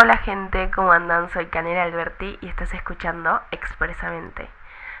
Hola 0.00 0.18
gente, 0.18 0.70
¿cómo 0.70 0.92
andan? 0.92 1.28
Soy 1.30 1.46
Canela 1.46 1.82
Alberti 1.82 2.38
y 2.40 2.46
estás 2.46 2.72
escuchando 2.72 3.40
Expresamente. 3.50 4.48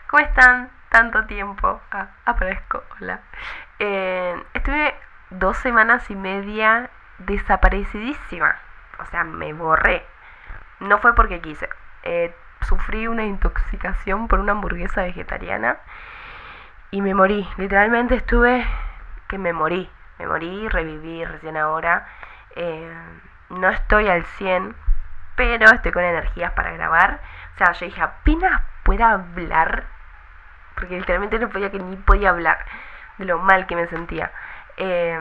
¿Cómo 0.08 0.24
están? 0.24 0.70
Tanto 0.88 1.24
tiempo. 1.26 1.80
Ah, 1.92 2.08
aparezco, 2.24 2.82
hola. 2.96 3.20
Eh, 3.78 4.42
estuve 4.54 4.96
dos 5.30 5.56
semanas 5.58 6.10
y 6.10 6.16
media 6.16 6.90
desaparecidísima. 7.18 8.56
O 8.98 9.06
sea, 9.06 9.22
me 9.22 9.52
borré. 9.52 10.04
No 10.80 10.98
fue 10.98 11.14
porque 11.14 11.40
quise. 11.40 11.68
Eh, 12.02 12.34
sufrí 12.62 13.06
una 13.06 13.24
intoxicación 13.24 14.26
por 14.26 14.40
una 14.40 14.50
hamburguesa 14.50 15.02
vegetariana 15.02 15.76
y 16.90 17.02
me 17.02 17.14
morí. 17.14 17.48
Literalmente 17.56 18.16
estuve 18.16 18.66
que 19.28 19.38
me 19.38 19.52
morí. 19.52 19.88
Me 20.18 20.26
morí, 20.26 20.68
reviví 20.68 21.24
recién 21.24 21.56
ahora. 21.56 22.08
Eh, 22.56 22.92
no 23.50 23.70
estoy 23.70 24.08
al 24.08 24.24
100, 24.24 24.74
pero 25.38 25.70
estoy 25.70 25.92
con 25.92 26.02
energías 26.02 26.52
para 26.52 26.72
grabar. 26.72 27.20
O 27.54 27.58
sea, 27.58 27.72
yo 27.72 27.86
dije, 27.86 28.02
apenas 28.02 28.60
pueda 28.82 29.12
hablar, 29.12 29.84
porque 30.74 30.98
literalmente 30.98 31.38
no 31.38 31.48
podía 31.48 31.70
que 31.70 31.78
ni 31.78 31.94
podía 31.96 32.30
hablar 32.30 32.58
de 33.18 33.24
lo 33.24 33.38
mal 33.38 33.66
que 33.68 33.76
me 33.76 33.86
sentía. 33.86 34.32
Eh, 34.76 35.18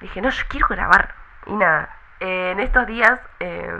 dije, 0.00 0.22
no, 0.22 0.30
yo 0.30 0.42
quiero 0.48 0.68
grabar. 0.68 1.14
Y 1.44 1.52
nada, 1.52 1.90
eh, 2.20 2.52
en 2.52 2.60
estos 2.60 2.86
días 2.86 3.20
eh, 3.40 3.76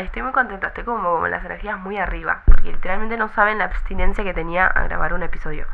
estoy 0.00 0.22
muy 0.22 0.32
contenta, 0.32 0.66
estoy 0.68 0.82
como 0.82 1.20
con 1.20 1.30
las 1.30 1.44
energías 1.44 1.78
muy 1.78 1.96
arriba, 1.96 2.42
porque 2.44 2.72
literalmente 2.72 3.16
no 3.16 3.28
saben 3.28 3.58
la 3.58 3.66
abstinencia 3.66 4.24
que 4.24 4.34
tenía 4.34 4.66
a 4.66 4.82
grabar 4.88 5.14
un 5.14 5.22
episodio. 5.22 5.66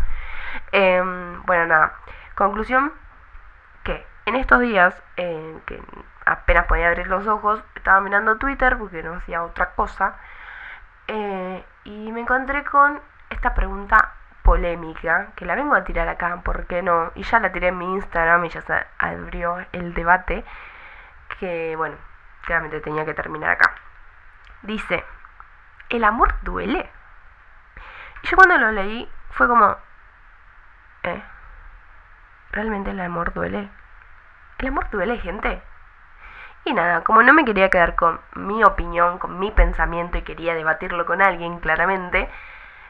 bueno, 0.71 1.67
nada, 1.67 1.95
conclusión, 2.35 2.93
que 3.85 4.07
en 4.27 4.37
estos 4.37 4.61
días, 4.61 5.03
que 5.17 5.83
apenas 6.31 6.67
podía 6.67 6.89
abrir 6.89 7.09
los 7.09 7.27
ojos, 7.27 7.61
estaba 7.75 8.01
mirando 8.01 8.39
Twitter 8.39 8.79
porque 8.79 9.03
no 9.03 9.15
hacía 9.15 9.43
otra 9.43 9.71
cosa. 9.75 10.17
Eh, 11.09 11.65
y 11.85 12.13
me 12.13 12.21
encontré 12.21 12.65
con 12.65 13.01
esta 13.31 13.55
pregunta 13.55 14.15
polémica, 14.43 15.33
que 15.35 15.45
la 15.45 15.57
vengo 15.57 15.75
a 15.75 15.85
tirar 15.85 16.09
acá, 16.09 16.41
¿por 16.45 16.67
qué 16.67 16.83
no? 16.83 17.11
Y 17.17 17.25
ya 17.25 17.41
la 17.41 17.51
tiré 17.53 17.69
en 17.69 17.79
mi 17.79 17.95
Instagram 17.95 18.45
y 18.45 18.49
ya 18.49 18.63
se 18.63 18.87
abrió 18.99 19.59
el 19.73 19.93
debate, 19.93 20.45
que 21.39 21.75
bueno, 21.77 21.97
claramente 22.45 22.81
tenía 22.81 23.05
que 23.05 23.15
terminar 23.15 23.51
acá. 23.51 23.75
Dice, 24.63 25.05
¿el 25.89 26.05
amor 26.05 26.35
duele? 26.43 26.89
Y 28.23 28.29
yo 28.29 28.37
cuando 28.37 28.57
lo 28.57 28.71
leí 28.71 29.11
fue 29.31 29.49
como, 29.49 29.77
¿eh? 31.03 31.23
¿Realmente 32.53 32.91
el 32.91 33.01
amor 33.01 33.33
duele? 33.33 33.69
¿El 34.59 34.69
amor 34.69 34.91
duele, 34.91 35.19
gente? 35.19 35.63
Y 36.65 36.75
nada, 36.75 37.03
como 37.03 37.23
no 37.23 37.33
me 37.33 37.45
quería 37.45 37.71
quedar 37.71 37.95
con 37.95 38.21
mi 38.35 38.63
opinión, 38.65 39.19
con 39.19 39.39
mi 39.39 39.51
pensamiento 39.51 40.19
y 40.19 40.23
quería 40.23 40.55
debatirlo 40.55 41.07
con 41.07 41.23
alguien 41.23 41.59
claramente, 41.61 42.29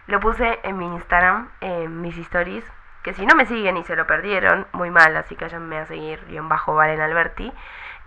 lo 0.06 0.18
puse 0.20 0.58
en 0.64 0.76
mi 0.76 0.86
Instagram, 0.86 1.48
en 1.60 2.00
mis 2.00 2.18
stories, 2.18 2.64
que 3.02 3.14
si 3.14 3.24
no 3.24 3.34
me 3.34 3.46
siguen 3.46 3.76
y 3.76 3.84
se 3.84 3.96
lo 3.96 4.06
perdieron, 4.06 4.66
muy 4.72 4.90
mal, 4.90 5.16
así 5.16 5.36
que 5.36 5.44
a 5.44 5.86
seguir 5.86 6.24
en 6.28 6.48
bajo 6.48 6.74
Valen 6.74 7.00
Alberti. 7.00 7.52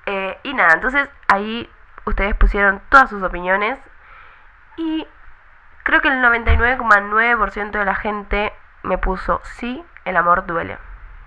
Eh, 0.05 0.37
y 0.43 0.53
nada, 0.53 0.73
entonces 0.73 1.09
ahí 1.29 1.69
ustedes 2.05 2.35
pusieron 2.35 2.81
todas 2.89 3.09
sus 3.09 3.23
opiniones 3.23 3.79
y 4.75 5.07
creo 5.83 6.01
que 6.01 6.09
el 6.09 6.21
99,9% 6.21 7.71
de 7.71 7.85
la 7.85 7.95
gente 7.95 8.53
me 8.83 8.97
puso 8.97 9.39
sí, 9.43 9.83
el 10.05 10.17
amor 10.17 10.45
duele. 10.45 10.77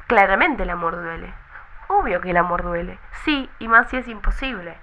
Claramente 0.06 0.64
el 0.64 0.70
amor 0.70 0.96
duele. 0.96 1.32
Obvio 1.88 2.20
que 2.20 2.30
el 2.30 2.36
amor 2.36 2.62
duele. 2.62 2.98
Sí, 3.24 3.50
y 3.58 3.68
más 3.68 3.88
si 3.88 3.96
es 3.96 4.08
imposible. 4.08 4.76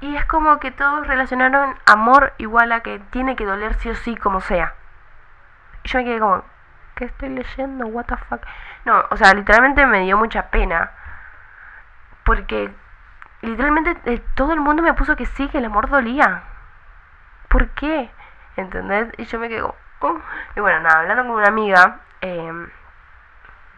Y 0.00 0.16
es 0.16 0.24
como 0.26 0.58
que 0.58 0.70
todos 0.70 1.06
relacionaron 1.06 1.76
amor 1.86 2.34
igual 2.38 2.72
a 2.72 2.80
que 2.80 2.98
tiene 3.10 3.36
que 3.36 3.44
doler 3.44 3.74
sí 3.74 3.90
o 3.90 3.94
sí 3.94 4.16
como 4.16 4.40
sea. 4.40 4.74
Y 5.84 5.88
yo 5.88 5.98
me 5.98 6.04
quedé 6.04 6.18
como, 6.18 6.44
¿qué 6.96 7.06
estoy 7.06 7.30
leyendo? 7.30 7.86
What 7.86 8.06
the 8.06 8.16
fuck? 8.16 8.42
No, 8.84 9.04
o 9.10 9.16
sea, 9.16 9.32
literalmente 9.34 9.86
me 9.86 10.00
dio 10.00 10.18
mucha 10.18 10.50
pena. 10.50 10.90
Porque 12.24 12.70
literalmente 13.42 13.96
eh, 14.04 14.22
todo 14.34 14.52
el 14.52 14.60
mundo 14.60 14.82
me 14.82 14.94
puso 14.94 15.16
que 15.16 15.26
sí, 15.26 15.48
que 15.48 15.58
el 15.58 15.66
amor 15.66 15.88
dolía. 15.88 16.42
¿Por 17.48 17.68
qué? 17.70 18.10
¿Entendés? 18.56 19.08
Y 19.18 19.24
yo 19.24 19.38
me 19.38 19.48
quedé 19.48 19.62
como, 19.62 19.74
oh". 20.00 20.20
Y 20.56 20.60
bueno, 20.60 20.80
nada, 20.80 21.00
hablando 21.00 21.22
con 21.22 21.32
una 21.32 21.48
amiga, 21.48 22.00
eh, 22.20 22.68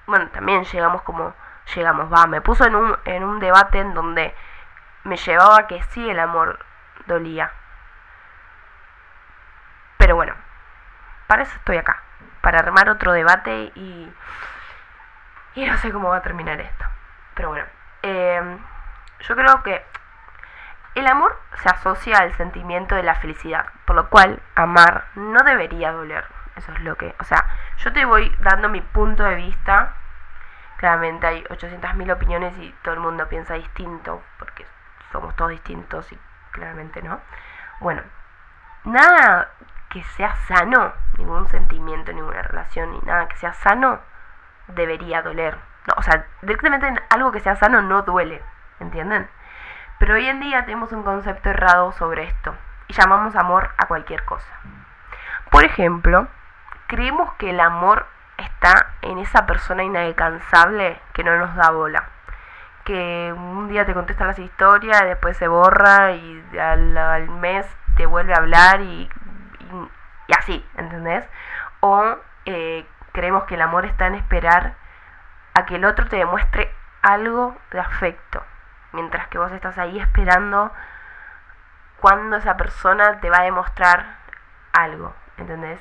bueno, 0.07 0.29
también 0.29 0.65
llegamos 0.65 1.03
como 1.03 1.35
llegamos, 1.75 2.13
va, 2.13 2.27
me 2.27 2.41
puso 2.41 2.65
en 2.65 2.75
un, 2.75 2.97
en 3.05 3.25
un 3.25 3.41
debate 3.41 3.81
en 3.81 3.95
donde 3.95 4.35
me 5.05 5.17
llevaba 5.17 5.67
que 5.67 5.83
sí 5.85 6.09
el 6.09 6.19
amor 6.19 6.59
dolía. 7.07 7.51
Pero 9.99 10.17
bueno, 10.17 10.35
para 11.27 11.43
eso 11.43 11.55
estoy 11.57 11.77
acá, 11.79 12.03
para 12.41 12.59
armar 12.61 12.89
otro 12.91 13.13
debate 13.13 13.73
y, 13.75 14.13
y 15.55 15.67
no 15.67 15.77
sé 15.79 15.93
cómo 15.93 16.11
va 16.11 16.19
a 16.19 16.23
terminar 16.23 16.61
esto. 16.61 16.85
Pero 17.35 17.49
bueno, 17.49 17.67
eh, 18.03 18.59
yo 19.21 19.37
creo 19.37 19.63
que 19.63 19.85
el 20.95 21.07
amor 21.07 21.39
se 21.63 21.69
asocia 21.69 22.19
al 22.19 22.35
sentimiento 22.37 22.95
de 22.95 23.03
la 23.03 23.17
felicidad, 23.17 23.67
por 23.85 23.97
lo 23.97 24.09
cual 24.09 24.41
amar 24.55 25.07
no 25.15 25.43
debería 25.45 25.93
doler. 25.93 26.25
Eso 26.57 26.73
es 26.73 26.81
lo 26.81 26.97
que, 26.97 27.15
o 27.21 27.25
sea, 27.25 27.47
yo 27.79 27.93
te 27.93 28.05
voy 28.07 28.35
dando 28.41 28.69
mi 28.71 28.81
punto 28.81 29.23
de 29.25 29.35
vista 29.35 29.95
Claramente 30.77 31.27
hay 31.27 31.45
800.000 31.45 32.13
opiniones 32.13 32.57
y 32.59 32.71
todo 32.83 32.95
el 32.95 33.01
mundo 33.01 33.29
piensa 33.29 33.55
distinto, 33.55 34.23
porque 34.39 34.67
somos 35.11 35.35
todos 35.37 35.51
distintos 35.51 36.11
y 36.13 36.19
claramente 36.53 37.03
no. 37.03 37.21
Bueno, 37.81 38.03
nada 38.85 39.51
que 39.89 40.03
sea 40.03 40.35
sano, 40.47 40.93
ningún 41.17 41.49
sentimiento, 41.49 42.13
ninguna 42.13 42.43
relación, 42.43 42.93
ni 42.93 43.01
nada 43.01 43.29
que 43.29 43.37
sea 43.37 43.55
sano, 43.55 44.01
debería 44.69 45.23
doler. 45.23 45.57
No, 45.87 45.95
o 45.97 46.03
sea, 46.03 46.27
directamente 46.43 46.93
algo 47.11 47.33
que 47.33 47.41
sea 47.41 47.57
sano 47.57 47.81
no 47.81 48.03
duele, 48.03 48.43
¿entienden? 48.81 49.29
Pero 49.99 50.15
hoy 50.15 50.27
en 50.27 50.41
día 50.41 50.65
tenemos 50.65 50.93
un 50.93 51.03
concepto 51.03 51.51
errado 51.51 51.93
sobre 51.93 52.25
esto 52.25 52.55
y 52.89 52.93
llamamos 52.93 53.35
amor 53.37 53.71
a 53.79 53.87
cualquier 53.87 54.25
cosa. 54.25 54.53
Por 55.51 55.65
ejemplo, 55.65 56.29
creemos 56.87 57.33
que 57.35 57.51
el 57.51 57.61
amor 57.61 58.07
está 58.39 58.95
en 59.03 59.19
esa 59.19 59.47
persona 59.47 59.83
inalcanzable 59.83 61.01
que 61.13 61.25
no 61.25 61.37
nos 61.37 61.55
da 61.57 61.71
bola. 61.71 62.09
Que 62.85 63.33
un 63.37 63.69
día 63.69 63.85
te 63.85 63.95
contesta 63.95 64.27
las 64.27 64.39
historias, 64.39 65.03
después 65.05 65.37
se 65.37 65.49
borra 65.49 66.13
y 66.13 66.59
al, 66.59 67.29
mes 67.29 67.67
te 67.97 68.07
vuelve 68.07 68.35
a 68.35 68.39
hablar 68.39 68.81
y, 68.81 69.11
y, 70.29 70.33
así, 70.33 70.65
¿entendés? 70.77 71.25
O 71.81 72.17
eh, 72.45 72.87
creemos 73.13 73.45
que 73.45 73.55
el 73.55 73.63
amor 73.63 73.87
está 73.87 74.07
en 74.07 74.15
esperar 74.15 74.75
a 75.55 75.65
que 75.67 75.77
el 75.77 75.85
otro 75.85 76.07
te 76.07 76.17
demuestre 76.17 76.73
algo 77.03 77.57
de 77.71 77.81
afecto, 77.81 78.43
mientras 78.93 79.27
que 79.29 79.39
vos 79.39 79.51
estás 79.53 79.79
ahí 79.79 79.99
esperando 79.99 80.71
cuando 82.01 82.37
esa 82.37 82.57
persona 82.57 83.21
te 83.21 83.31
va 83.31 83.39
a 83.39 83.45
demostrar 83.45 84.17
algo, 84.73 85.15
¿entendés? 85.39 85.81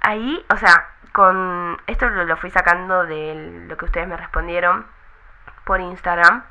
Ahí, 0.00 0.44
o 0.50 0.56
sea, 0.56 0.88
con 1.12 1.80
esto 1.86 2.08
lo, 2.08 2.36
fui 2.36 2.50
sacando 2.50 3.04
de 3.04 3.66
lo 3.68 3.76
que 3.76 3.84
ustedes 3.84 4.06
me 4.06 4.16
respondieron 4.16 4.86
por 5.64 5.80
Instagram 5.80 6.44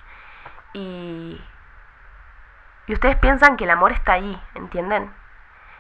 y, 0.74 1.42
y 2.88 2.94
ustedes 2.94 3.16
piensan 3.18 3.58
que 3.58 3.64
el 3.64 3.72
amor 3.72 3.92
está 3.92 4.14
ahí, 4.14 4.42
¿entienden? 4.56 5.14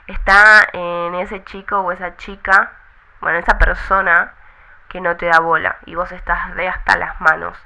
Está 0.07 0.67
en 0.73 1.16
ese 1.16 1.44
chico 1.44 1.79
o 1.79 1.91
esa 1.91 2.17
chica, 2.17 2.72
bueno, 3.22 3.38
esa 3.38 3.57
persona 3.57 4.34
que 4.88 5.01
no 5.01 5.16
te 5.17 5.28
da 5.28 5.40
bola 5.40 5.78
y 5.85 5.96
vos 5.96 6.11
estás 6.11 6.56
de 6.56 6.67
hasta 6.67 6.97
las 6.97 7.19
manos. 7.22 7.57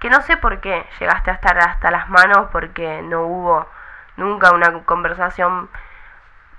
Que 0.00 0.10
no 0.10 0.20
sé 0.20 0.36
por 0.36 0.60
qué 0.60 0.86
llegaste 1.00 1.30
a 1.30 1.34
estar 1.34 1.58
hasta 1.58 1.90
las 1.90 2.08
manos 2.10 2.48
porque 2.52 3.00
no 3.02 3.22
hubo 3.22 3.66
nunca 4.16 4.52
una 4.52 4.84
conversación 4.84 5.70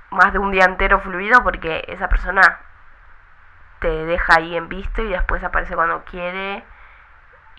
más 0.09 0.33
de 0.33 0.39
un 0.39 0.51
día 0.51 0.65
entero 0.65 0.99
fluido 0.99 1.43
porque 1.43 1.83
esa 1.87 2.07
persona 2.09 2.59
te 3.79 4.05
deja 4.05 4.35
ahí 4.37 4.55
en 4.55 4.69
visto 4.69 5.01
y 5.01 5.09
después 5.09 5.43
aparece 5.43 5.75
cuando 5.75 6.03
quiere 6.05 6.63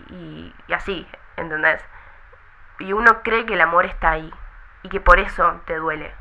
y, 0.09 0.53
así, 0.73 1.07
¿entendés? 1.37 1.83
Y 2.79 2.93
uno 2.93 3.21
cree 3.23 3.45
que 3.45 3.53
el 3.53 3.61
amor 3.61 3.85
está 3.85 4.11
ahí 4.11 4.33
y 4.83 4.89
que 4.89 4.99
por 4.99 5.19
eso 5.19 5.61
te 5.65 5.75
duele. 5.75 6.13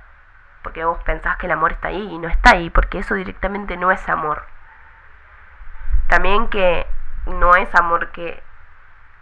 Porque 0.62 0.84
vos 0.84 1.02
pensás 1.04 1.36
que 1.36 1.46
el 1.46 1.52
amor 1.52 1.72
está 1.72 1.88
ahí 1.88 2.02
y 2.02 2.18
no 2.18 2.28
está 2.28 2.50
ahí, 2.50 2.70
porque 2.70 2.98
eso 2.98 3.14
directamente 3.14 3.76
no 3.76 3.92
es 3.92 4.08
amor. 4.08 4.44
También 6.08 6.48
que 6.48 6.86
no 7.26 7.54
es 7.54 7.72
amor 7.74 8.10
que 8.10 8.42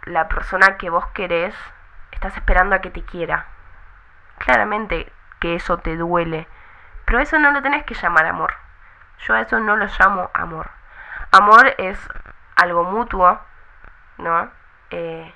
la 0.05 0.27
persona 0.27 0.77
que 0.77 0.89
vos 0.89 1.05
querés 1.07 1.55
estás 2.11 2.35
esperando 2.35 2.75
a 2.75 2.81
que 2.81 2.89
te 2.89 3.03
quiera. 3.03 3.45
Claramente 4.39 5.11
que 5.39 5.55
eso 5.55 5.77
te 5.77 5.95
duele 5.95 6.47
pero 7.07 7.21
eso 7.21 7.39
no 7.39 7.51
lo 7.53 7.61
tenés 7.61 7.85
que 7.85 7.93
llamar 7.93 8.25
amor. 8.25 8.53
Yo 9.19 9.33
a 9.33 9.39
eso 9.39 9.61
no 9.61 9.77
lo 9.77 9.85
llamo 9.85 10.29
amor. 10.33 10.69
Amor 11.31 11.73
es 11.77 11.97
algo 12.57 12.83
mutuo, 12.83 13.39
¿no? 14.17 14.51
Eh, 14.89 15.33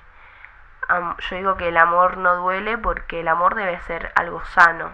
yo 0.90 1.36
digo 1.36 1.56
que 1.56 1.68
el 1.68 1.78
amor 1.78 2.18
no 2.18 2.36
duele 2.36 2.76
porque 2.76 3.20
el 3.20 3.28
amor 3.28 3.54
debe 3.54 3.80
ser 3.80 4.12
algo 4.16 4.44
sano, 4.44 4.90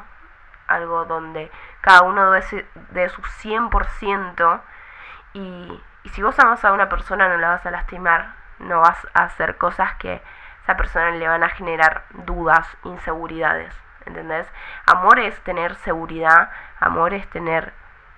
algo 0.68 1.04
donde 1.04 1.50
cada 1.80 2.02
uno 2.02 2.30
dé 2.30 2.42
su 3.08 3.22
100% 3.22 4.60
y, 5.32 5.82
y 6.04 6.08
si 6.10 6.22
vos 6.22 6.38
amas 6.38 6.64
a 6.64 6.70
una 6.70 6.88
persona 6.88 7.28
no 7.28 7.38
la 7.38 7.48
vas 7.48 7.66
a 7.66 7.72
lastimar, 7.72 8.34
no 8.60 8.82
vas 8.82 9.04
a 9.14 9.24
hacer 9.24 9.56
cosas 9.56 9.96
que 9.96 10.12
a 10.12 10.20
esa 10.62 10.76
persona 10.76 11.10
le 11.10 11.26
van 11.26 11.42
a 11.42 11.48
generar 11.48 12.04
dudas, 12.10 12.68
inseguridades, 12.84 13.74
¿entendés? 14.08 14.50
Amor 14.86 15.20
es 15.20 15.38
tener 15.44 15.76
seguridad, 15.76 16.50
amor 16.80 17.14
es 17.14 17.28
tener 17.30 17.72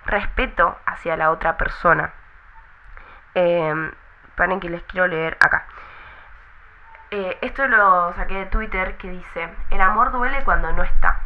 respeto 0.05 0.77
hacia 0.85 1.15
la 1.15 1.29
otra 1.29 1.57
persona. 1.57 2.11
Eh, 3.35 3.91
paren 4.35 4.59
que 4.59 4.69
les 4.69 4.83
quiero 4.83 5.07
leer 5.07 5.37
acá. 5.39 5.65
Eh, 7.11 7.37
esto 7.41 7.67
lo 7.67 8.13
saqué 8.13 8.35
de 8.35 8.45
Twitter 8.45 8.97
que 8.97 9.09
dice, 9.09 9.49
el 9.69 9.81
amor 9.81 10.11
duele 10.11 10.43
cuando 10.45 10.71
no 10.71 10.81
está, 10.83 11.19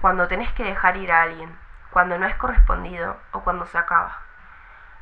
cuando 0.00 0.26
tenés 0.26 0.52
que 0.54 0.64
dejar 0.64 0.96
ir 0.96 1.12
a 1.12 1.22
alguien, 1.22 1.56
cuando 1.90 2.18
no 2.18 2.26
es 2.26 2.34
correspondido 2.34 3.16
o 3.32 3.40
cuando 3.40 3.64
se 3.66 3.78
acaba. 3.78 4.18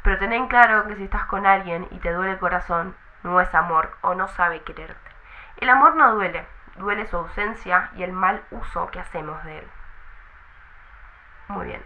Pero 0.03 0.19
ten 0.19 0.33
en 0.35 0.49
claro 0.49 0.87
que 0.87 0.97
si 0.97 1.05
estás 1.05 1.25
con 1.25 1.47
alguien 1.47 1.89
y 1.91 1.99
te 1.99 2.13
duele 2.13 2.33
el 2.33 2.39
corazón, 2.39 2.95
no 3.23 3.41
es 3.41 3.55
amor 3.55 3.97
o 4.03 4.15
no 4.15 4.29
sabe 4.29 4.61
quererte. 4.63 5.11
El 5.57 5.71
amor 5.71 5.97
no 5.97 6.15
duele, 6.15 6.47
duele 6.77 7.07
su 7.07 7.17
ausencia 7.17 7.91
y 7.97 8.03
el 8.03 8.13
mal 8.13 8.43
uso 8.51 8.91
que 8.91 9.01
hacemos 9.01 9.43
de 9.45 9.59
él. 9.59 9.71
Muy 11.49 11.67
bien. 11.67 11.85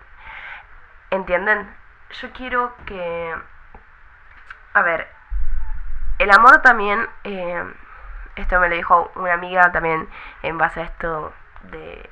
¿Entienden? 1.10 1.74
Yo 2.20 2.32
quiero 2.32 2.74
que... 2.86 3.34
A 4.74 4.82
ver, 4.82 5.08
el 6.18 6.30
amor 6.30 6.62
también... 6.62 7.08
Eh, 7.24 7.74
esto 8.36 8.60
me 8.60 8.68
lo 8.68 8.76
dijo 8.76 9.10
una 9.16 9.32
amiga 9.32 9.72
también 9.72 10.08
en 10.42 10.58
base 10.58 10.80
a 10.80 10.84
esto 10.84 11.32
de, 11.62 12.10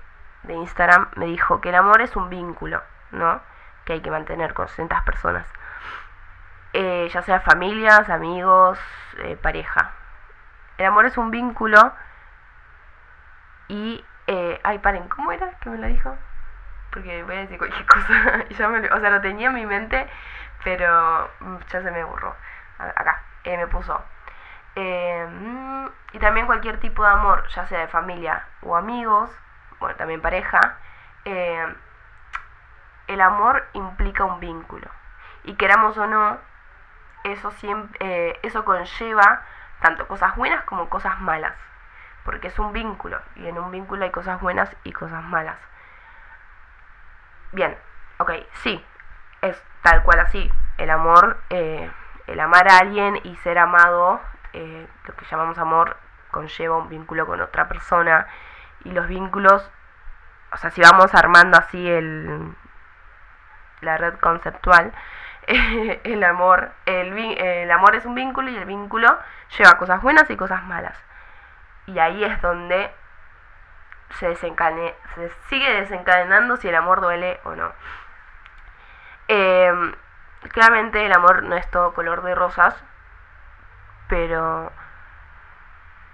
Instagram, 0.49 1.09
me 1.17 1.27
dijo 1.27 1.61
que 1.61 1.71
el 1.71 1.75
amor 1.75 2.03
es 2.03 2.17
un 2.17 2.29
vínculo, 2.29 2.83
¿no? 3.13 3.41
Que 3.85 3.95
hay 3.95 4.01
que 4.01 4.11
mantener 4.11 4.53
con 4.53 4.69
ciertas 4.69 5.03
personas. 5.05 5.47
Eh, 6.73 7.09
ya 7.13 7.23
sea 7.23 7.41
familias, 7.41 8.09
amigos, 8.11 8.79
eh, 9.19 9.37
pareja. 9.41 9.93
El 10.77 10.87
amor 10.87 11.07
es 11.07 11.17
un 11.17 11.31
vínculo 11.31 11.93
y... 13.69 14.05
Eh, 14.27 14.59
ay, 14.65 14.79
paren, 14.79 15.07
¿cómo 15.09 15.33
era 15.33 15.51
que 15.61 15.69
me 15.69 15.77
lo 15.77 15.87
dijo? 15.87 16.17
Porque 16.91 17.23
voy 17.25 17.37
a 17.37 17.41
decir 17.41 17.59
cualquier 17.59 17.87
cosa. 17.87 18.45
ya 18.49 18.69
me, 18.69 18.89
o 18.89 19.01
sea, 19.01 19.11
lo 19.11 19.21
tenía 19.21 19.49
en 19.49 19.55
mi 19.55 19.67
mente, 19.67 20.09
pero 20.65 21.31
mm, 21.41 21.57
ya 21.69 21.83
se 21.83 21.91
me 21.91 22.05
borró. 22.05 22.35
Acá, 22.79 23.23
eh, 23.45 23.57
me 23.59 23.67
puso 23.67 24.03
Em, 24.77 25.89
y 26.13 26.19
también 26.19 26.47
cualquier 26.47 26.81
tipo 26.81 27.05
de 27.05 27.11
amor, 27.11 27.47
ya 27.49 27.67
sea 27.67 27.81
de 27.81 27.89
familia 27.89 28.45
o 28.63 28.77
amigos, 28.77 29.31
bueno, 29.79 29.95
también 29.97 30.21
pareja, 30.21 30.79
em, 31.25 31.75
el 33.07 33.21
amor 33.21 33.67
implica 33.75 34.25
un 34.25 34.41
vínculo. 34.41 34.89
Y 35.45 35.55
queramos 35.55 35.97
o 35.99 36.07
no, 36.07 36.39
eso, 37.25 37.51
siempre, 37.53 37.99
eh, 38.01 38.41
eso 38.43 38.65
conlleva 38.65 39.43
tanto 39.81 40.09
cosas 40.09 40.35
buenas 40.37 40.65
como 40.65 40.89
cosas 40.89 41.21
malas. 41.21 41.55
Porque 42.25 42.49
es 42.49 42.59
un 42.59 42.73
vínculo. 42.73 43.21
Y 43.37 43.47
en 43.47 43.59
un 43.59 43.71
vínculo 43.71 44.05
hay 44.05 44.11
cosas 44.11 44.41
buenas 44.41 44.75
y 44.85 44.93
cosas 44.93 45.23
malas. 45.25 45.59
Bien, 47.53 47.77
ok, 48.19 48.33
sí, 48.63 48.85
es 49.43 49.63
tal 49.83 50.03
cual 50.03 50.21
así. 50.21 50.51
El 50.79 50.91
amor, 50.91 51.39
eh, 51.51 51.91
el 52.27 52.41
amar 52.41 52.69
a 52.69 52.79
alguien 52.79 53.21
y 53.23 53.37
ser 53.37 53.59
amado 53.59 54.21
eh, 54.55 54.87
lo 55.07 55.17
que 55.17 55.25
llamamos 55.27 55.59
amor 55.59 55.97
conlleva 56.31 56.77
un 56.79 56.89
vínculo 56.89 57.27
con 57.27 57.41
otra 57.41 57.69
persona 57.69 58.27
y 58.85 58.93
los 58.93 59.09
vínculos, 59.09 59.69
o 60.53 60.57
sea, 60.57 60.71
si 60.71 60.81
vamos 60.81 61.13
armando 61.15 61.59
así 61.59 61.91
el, 61.91 62.55
la 63.81 63.97
red 63.97 64.15
conceptual, 64.21 64.93
el 65.47 66.25
amor, 66.25 66.73
el, 66.87 67.13
el 67.19 67.71
amor 67.71 67.97
es 67.97 68.07
un 68.07 68.15
vínculo 68.15 68.49
y 68.51 68.57
el 68.57 68.65
vínculo 68.65 69.19
lleva 69.59 69.77
cosas 69.77 70.01
buenas 70.03 70.31
y 70.31 70.37
cosas 70.37 70.63
malas. 70.65 70.97
Y 71.87 71.99
ahí 71.99 72.25
es 72.25 72.41
donde 72.41 72.93
se, 74.19 74.35
se 74.37 75.31
sigue 75.49 75.75
desencadenando 75.81 76.57
si 76.57 76.69
el 76.69 76.75
amor 76.75 77.01
duele 77.01 77.41
o 77.45 77.55
no. 77.55 77.73
Em, 79.29 79.95
claramente 80.53 81.05
el 81.05 81.13
amor 81.13 81.43
no 81.43 81.57
es 81.57 81.71
todo 81.71 81.95
color 81.95 82.23
de 82.23 82.35
rosas, 82.35 82.75
pero 84.09 84.71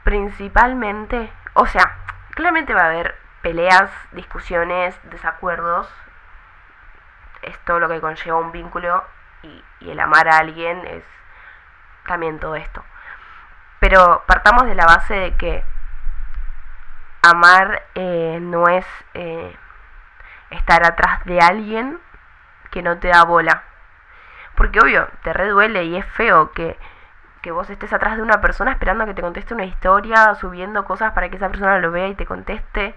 principalmente, 0.05 1.33
o 1.55 1.67
sea, 1.67 1.97
claramente 2.35 2.75
va 2.75 2.83
a 2.83 2.87
haber 2.87 3.17
peleas, 3.43 3.91
discusiones, 4.13 4.99
desacuerdos, 5.05 5.93
es 7.43 7.59
todo 7.61 7.81
lo 7.81 7.89
que 7.89 8.01
conlleva 8.01 8.39
un 8.39 8.53
vínculo 8.53 9.05
y, 9.43 9.65
el 9.81 9.99
amar 9.99 10.29
a 10.29 10.39
alguien 10.39 10.87
es 10.87 11.05
también 12.07 12.39
todo 12.39 12.55
esto. 12.55 12.85
Pero 13.81 14.23
partamos 14.27 14.67
de 14.67 14.75
la 14.75 14.87
base 14.87 15.15
de 15.15 15.35
que 15.37 15.65
amar 17.23 17.82
eh, 17.94 18.38
no 18.41 18.69
es 18.69 18.87
eh, 19.15 19.56
estar 20.50 20.85
atrás 20.85 21.25
de 21.25 21.41
alguien 21.41 21.99
que 22.71 22.82
no 22.82 22.99
te 22.99 23.09
da 23.09 23.25
bola. 23.25 23.65
Porque 24.55 24.81
obvio, 24.81 25.09
te 25.23 25.32
reduele 25.32 25.85
y 25.85 25.97
es 25.97 26.06
feo 26.06 26.53
que 26.53 26.79
que 27.43 27.53
vos 27.53 27.71
estés 27.71 27.93
atrás 27.93 28.17
de 28.17 28.23
una 28.23 28.41
persona 28.41 28.73
esperando 28.73 29.06
que 29.06 29.15
te 29.15 29.23
conteste 29.23 29.55
una 29.55 29.65
historia, 29.65 30.35
subiendo 30.35 30.85
cosas 30.85 31.12
para 31.12 31.29
que 31.31 31.37
esa 31.37 31.49
persona 31.49 31.79
lo 31.79 31.91
vea 31.91 32.09
y 32.09 32.15
te 32.15 32.26
conteste. 32.26 32.94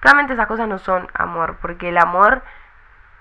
Claramente 0.00 0.34
esas 0.34 0.46
cosas 0.46 0.68
no 0.68 0.78
son 0.78 1.08
amor, 1.14 1.56
porque 1.60 1.88
el 1.88 1.98
amor 1.98 2.42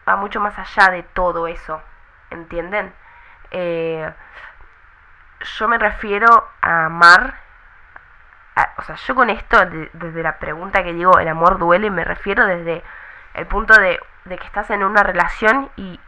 va 0.08 0.16
mucho 0.18 0.40
más 0.40 0.58
allá 0.60 0.92
de 0.92 1.04
todo 1.04 1.48
eso, 1.48 1.82
¿entienden? 2.30 2.94
Eh, 3.52 4.12
yo 5.46 5.68
me 5.68 5.78
refiero 5.78 6.48
a 6.62 6.86
amar, 6.86 7.36
o 8.78 8.84
sea, 8.84 8.96
yo 8.96 9.16
con 9.16 9.30
esto, 9.30 9.58
desde 9.94 10.24
la 10.24 10.38
pregunta 10.40 10.84
que 10.84 10.94
digo, 10.94 11.20
el 11.20 11.28
amor 11.28 11.58
duele, 11.58 11.90
me 11.90 12.04
refiero 12.04 12.46
desde 12.46 12.84
el 13.34 13.46
punto 13.48 13.74
de, 13.74 14.00
de 14.26 14.38
que 14.38 14.46
estás 14.46 14.70
en 14.70 14.84
una 14.84 15.04
relación 15.04 15.70
y, 15.76 16.00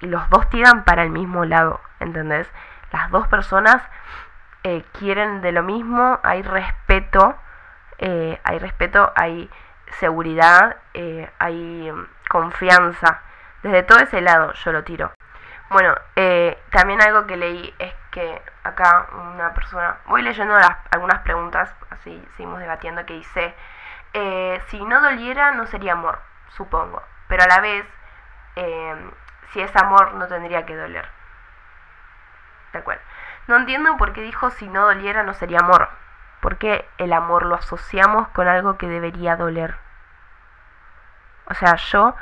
y 0.00 0.06
los 0.06 0.28
dos 0.30 0.48
tiran 0.50 0.84
para 0.84 1.02
el 1.02 1.10
mismo 1.10 1.44
lado, 1.44 1.80
¿entendés? 2.00 2.50
las 2.92 3.10
dos 3.10 3.28
personas 3.28 3.82
eh, 4.64 4.84
quieren 4.98 5.40
de 5.40 5.52
lo 5.52 5.62
mismo, 5.62 6.18
hay 6.22 6.42
respeto, 6.42 7.36
eh, 7.98 8.40
hay 8.44 8.58
respeto, 8.58 9.12
hay 9.14 9.50
seguridad, 9.98 10.76
eh, 10.94 11.30
hay 11.38 11.92
confianza. 12.28 13.22
Desde 13.62 13.82
todo 13.82 13.98
ese 13.98 14.20
lado 14.20 14.52
yo 14.52 14.72
lo 14.72 14.84
tiro. 14.84 15.12
Bueno, 15.70 15.94
también 16.70 17.02
algo 17.02 17.26
que 17.26 17.36
leí 17.36 17.74
es 17.78 17.94
que 18.10 18.42
acá 18.64 19.06
una 19.12 19.52
persona, 19.54 19.98
voy 20.06 20.22
leyendo 20.22 20.56
algunas 20.90 21.20
preguntas, 21.20 21.74
así 21.90 22.26
seguimos 22.36 22.58
debatiendo, 22.60 23.04
que 23.04 23.14
dice, 23.14 23.54
si 24.68 24.84
no 24.84 25.00
doliera 25.00 25.52
no 25.52 25.66
sería 25.66 25.92
amor, 25.92 26.18
supongo, 26.48 27.02
pero 27.28 27.44
a 27.44 27.46
la 27.46 27.60
vez, 27.60 27.86
si 29.52 29.60
es 29.60 29.76
amor 29.76 30.14
no 30.14 30.26
tendría 30.26 30.64
que 30.64 30.76
doler. 30.76 31.08
Tal 32.72 32.82
cual. 32.82 33.00
No 33.46 33.56
entiendo 33.56 33.96
por 33.96 34.12
qué 34.12 34.22
dijo 34.22 34.50
si 34.50 34.68
no 34.68 34.84
doliera 34.84 35.22
no 35.22 35.32
sería 35.34 35.60
amor. 35.60 35.88
Porque 36.40 36.88
el 36.98 37.12
amor 37.12 37.46
lo 37.46 37.56
asociamos 37.56 38.28
con 38.28 38.46
algo 38.46 38.78
que 38.78 38.86
debería 38.86 39.36
doler. 39.36 39.76
O 41.46 41.54
sea, 41.54 41.76
yo, 41.76 42.14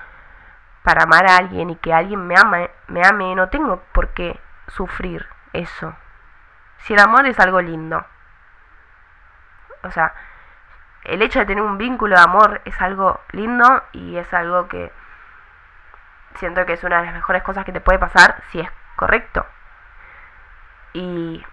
para 0.86 1.02
amar 1.02 1.26
a 1.26 1.38
alguien 1.38 1.68
y 1.70 1.74
que 1.74 1.92
alguien 1.92 2.28
me 2.28 2.36
ame, 2.38 2.70
me 2.86 3.04
ame, 3.04 3.34
no 3.34 3.48
tengo 3.48 3.82
por 3.90 4.10
qué 4.10 4.38
sufrir 4.68 5.26
eso. 5.52 5.96
Si 6.78 6.94
el 6.94 7.00
amor 7.00 7.26
es 7.26 7.40
algo 7.40 7.60
lindo. 7.60 8.06
O 9.82 9.90
sea, 9.90 10.14
el 11.02 11.22
hecho 11.22 11.40
de 11.40 11.46
tener 11.46 11.64
un 11.64 11.76
vínculo 11.76 12.14
de 12.14 12.22
amor 12.22 12.60
es 12.64 12.80
algo 12.80 13.20
lindo 13.32 13.82
y 13.90 14.16
es 14.16 14.32
algo 14.32 14.68
que 14.68 14.92
siento 16.36 16.64
que 16.66 16.74
es 16.74 16.84
una 16.84 17.00
de 17.00 17.06
las 17.06 17.14
mejores 17.14 17.42
cosas 17.42 17.64
que 17.64 17.72
te 17.72 17.80
puede 17.80 17.98
pasar 17.98 18.40
si 18.52 18.60
es 18.60 18.70
correcto. 18.94 19.44
Y, 20.92 21.44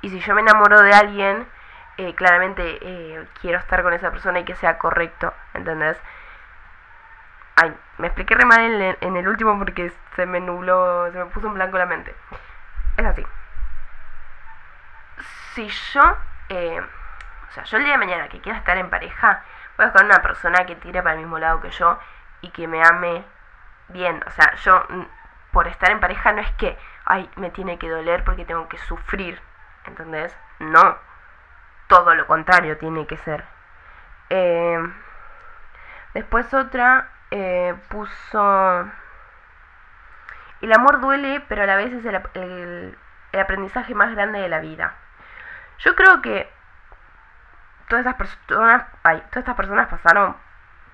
y 0.00 0.08
si 0.08 0.18
yo 0.18 0.34
me 0.34 0.40
enamoro 0.40 0.80
de 0.80 0.94
alguien, 0.94 1.46
eh, 1.98 2.14
claramente 2.14 2.78
eh, 2.80 3.26
quiero 3.42 3.58
estar 3.58 3.82
con 3.82 3.92
esa 3.92 4.10
persona 4.10 4.40
y 4.40 4.44
que 4.46 4.54
sea 4.54 4.78
correcto, 4.78 5.34
¿entendés? 5.52 6.00
Ay, 7.56 7.76
me 7.98 8.06
expliqué 8.06 8.34
re 8.34 8.44
mal 8.44 8.60
en, 9.00 9.16
el 9.16 9.28
último 9.28 9.58
porque 9.58 9.92
se 10.16 10.26
me 10.26 10.40
nubló, 10.40 11.10
se 11.12 11.18
me 11.18 11.26
puso 11.26 11.48
en 11.48 11.54
blanco 11.54 11.78
la 11.78 11.86
mente. 11.86 12.14
Es 12.96 13.04
así. 13.04 13.26
Si 15.54 15.68
yo, 15.68 16.16
eh, 16.48 16.80
o 16.80 17.52
sea, 17.52 17.64
yo 17.64 17.76
el 17.76 17.84
día 17.84 17.92
de 17.92 17.98
mañana 17.98 18.28
que 18.28 18.40
quiera 18.40 18.58
estar 18.58 18.76
en 18.78 18.88
pareja, 18.88 19.42
voy 19.76 19.84
a 19.84 19.88
buscar 19.88 20.06
una 20.06 20.22
persona 20.22 20.64
que 20.64 20.76
tire 20.76 21.02
para 21.02 21.14
el 21.14 21.20
mismo 21.20 21.38
lado 21.38 21.60
que 21.60 21.70
yo 21.70 21.98
y 22.40 22.50
que 22.50 22.66
me 22.66 22.82
ame 22.82 23.24
bien. 23.88 24.22
O 24.26 24.30
sea, 24.30 24.54
yo 24.56 24.86
por 25.52 25.66
estar 25.66 25.90
en 25.90 26.00
pareja 26.00 26.32
no 26.32 26.40
es 26.40 26.50
que, 26.52 26.78
ay, 27.04 27.28
me 27.36 27.50
tiene 27.50 27.78
que 27.78 27.88
doler 27.88 28.24
porque 28.24 28.44
tengo 28.44 28.68
que 28.68 28.78
sufrir, 28.78 29.40
¿entendés? 29.84 30.36
No. 30.60 30.96
todo 31.88 32.14
lo 32.14 32.26
contrario 32.26 32.78
tiene 32.78 33.06
que 33.06 33.16
ser. 33.16 33.44
Eh, 34.30 34.78
después 36.14 36.54
otra 36.54 37.08
eh, 37.30 37.74
puso... 37.88 38.88
El 40.60 40.72
amor 40.74 41.00
duele, 41.00 41.42
pero 41.48 41.62
a 41.62 41.66
la 41.66 41.76
vez 41.76 41.92
es 41.92 42.04
el, 42.04 42.20
el 42.34 43.40
aprendizaje 43.40 43.94
más 43.94 44.14
grande 44.14 44.40
de 44.40 44.48
la 44.48 44.60
vida. 44.60 44.94
Yo 45.78 45.96
creo 45.96 46.20
que 46.20 46.52
todas 47.88 48.06
estas 48.06 48.16
personas, 48.16 48.86
ay, 49.02 49.18
todas 49.30 49.38
estas 49.38 49.56
personas 49.56 49.88
pasaron 49.88 50.36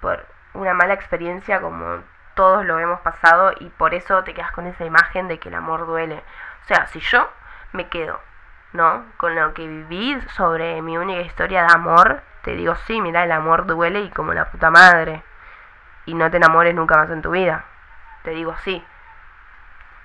por 0.00 0.25
una 0.55 0.73
mala 0.73 0.95
experiencia 0.95 1.61
como 1.61 2.02
todos 2.35 2.64
lo 2.64 2.78
hemos 2.78 3.00
pasado 3.00 3.52
y 3.59 3.69
por 3.71 3.95
eso 3.95 4.23
te 4.25 4.35
quedas 4.35 4.52
con 4.52 4.66
esa 4.66 4.85
imagen 4.85 5.28
de 5.28 5.38
que 5.38 5.49
el 5.49 5.55
amor 5.57 5.87
duele. 5.87 6.23
O 6.62 6.66
sea, 6.66 6.87
si 6.87 7.00
yo 7.00 7.28
me 7.73 7.88
quedo, 7.88 8.21
¿no? 8.73 9.05
Con 9.16 9.35
lo 9.35 9.52
que 9.55 9.66
viví 9.66 10.21
sobre 10.35 10.81
mi 10.83 10.97
única 10.97 11.21
historia 11.21 11.64
de 11.64 11.75
amor, 11.75 12.23
te 12.43 12.52
digo, 12.52 12.75
sí, 12.87 13.00
mira, 13.00 13.25
el 13.25 13.33
amor 13.33 13.66
duele 13.66 14.00
y 14.00 14.11
como 14.11 14.33
la 14.33 14.50
puta 14.50 14.71
madre. 14.71 15.23
Y 16.07 16.15
no 16.15 16.31
te 16.31 16.39
enamores 16.39 16.75
nunca 16.75 16.97
más 16.97 17.11
en 17.11 17.23
tu 17.23 17.31
vida. 17.31 17.65
Te 18.23 18.31
digo, 18.31 18.57
sí. 18.65 18.85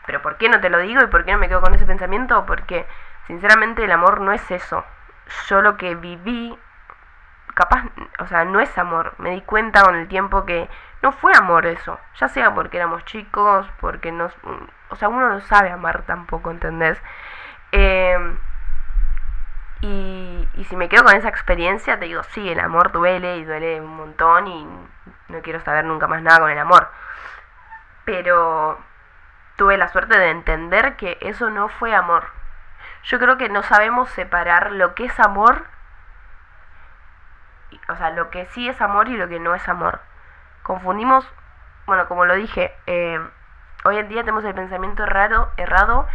Pero 0.06 0.22
¿por 0.22 0.38
qué 0.38 0.50
no 0.50 0.60
te 0.60 0.70
lo 0.70 0.80
digo 0.80 1.02
y 1.02 1.08
por 1.08 1.26
qué 1.26 1.32
no 1.32 1.38
me 1.38 1.48
quedo 1.48 1.62
con 1.62 1.74
ese 1.74 1.86
pensamiento? 1.86 2.46
Porque 2.46 2.86
sinceramente 3.28 3.84
el 3.84 3.92
amor 3.92 4.22
no 4.22 4.32
es 4.32 4.52
eso. 4.52 4.84
Yo 5.48 5.62
lo 5.62 5.78
que 5.78 5.96
viví 5.96 6.58
capaz, 7.54 7.86
o 8.20 8.28
sea, 8.28 8.46
no 8.46 8.60
es 8.60 8.76
amor. 8.78 9.14
Me 9.18 9.32
di 9.32 9.42
cuenta 9.42 9.84
con 9.84 9.96
el 9.96 10.08
tiempo 10.08 10.46
que 10.46 10.70
no 11.02 11.12
fue 11.12 11.34
amor 11.36 11.66
eso. 11.66 12.00
Ya 12.20 12.28
sea 12.28 12.54
porque 12.54 12.78
éramos 12.78 13.06
chicos, 13.06 13.68
porque 13.80 14.12
nos... 14.12 14.34
O 14.90 14.96
sea, 14.96 15.10
uno 15.10 15.30
no 15.30 15.40
sabe 15.42 15.72
amar 15.72 16.04
tampoco, 16.04 16.52
¿entendés? 16.52 17.02
Em, 17.72 18.38
y, 19.82 20.48
y 20.56 20.64
si 20.66 20.76
me 20.76 20.90
quedo 20.90 21.04
con 21.04 21.16
esa 21.16 21.30
experiencia, 21.30 22.00
te 22.00 22.06
digo, 22.06 22.24
sí, 22.24 22.50
el 22.50 22.60
amor 22.60 22.92
duele 22.92 23.38
y 23.38 23.46
duele 23.46 23.82
un 23.82 23.96
montón 23.96 24.48
y 24.48 24.68
no 25.32 25.42
quiero 25.42 25.60
saber 25.62 25.86
nunca 25.86 26.08
más 26.08 26.22
nada 26.22 26.40
con 26.40 26.52
el 26.52 26.60
amor. 26.60 26.90
Pero 28.06 28.80
tuve 29.56 29.78
la 29.78 29.88
suerte 29.90 30.18
de 30.18 30.30
entender 30.30 30.96
que 30.96 31.18
eso 31.22 31.50
no 31.50 31.70
fue 31.70 31.96
amor. 31.96 32.26
Yo 33.04 33.20
creo 33.20 33.38
que 33.38 33.50
no 33.50 33.64
sabemos 33.64 34.10
separar 34.12 34.72
lo 34.72 34.96
que 34.96 35.06
es 35.06 35.20
amor 35.20 35.66
o 37.90 37.96
sea, 37.96 38.10
lo 38.12 38.30
que 38.30 38.46
sí 38.48 38.68
es 38.68 38.82
amor 38.82 39.08
y 39.10 39.18
lo 39.18 39.28
que 39.28 39.40
no 39.40 39.56
es 39.56 39.68
amor. 39.68 40.02
Confundimos, 40.64 41.28
bueno, 41.86 42.08
como 42.08 42.26
lo 42.26 42.36
dije, 42.36 42.76
eh, 42.88 43.20
hoy 43.84 43.98
en 43.98 44.08
día 44.08 44.22
tenemos 44.22 44.44
el 44.44 44.54
pensamiento 44.54 45.04
errado, 45.04 45.52
errado 45.58 46.08